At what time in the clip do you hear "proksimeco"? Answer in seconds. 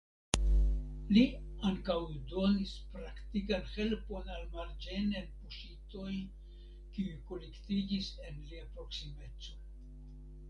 8.79-9.59